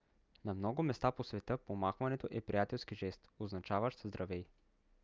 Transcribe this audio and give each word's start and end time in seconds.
на 0.45 0.53
много 0.53 0.83
места 0.83 1.11
по 1.11 1.23
света 1.23 1.57
помахването 1.57 2.27
е 2.31 2.41
приятелски 2.41 2.95
жест 2.95 3.27
означаващ 3.39 3.99
здравей 4.05 4.45